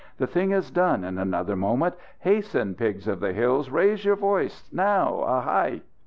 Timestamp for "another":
1.19-1.55